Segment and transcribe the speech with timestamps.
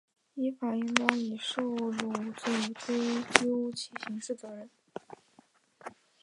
[0.33, 4.67] 依法应当以受贿罪追究其刑事责任